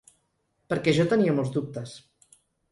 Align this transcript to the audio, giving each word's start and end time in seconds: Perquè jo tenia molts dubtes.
Perquè 0.73 0.95
jo 1.01 1.05
tenia 1.13 1.37
molts 1.41 1.55
dubtes. 1.61 1.97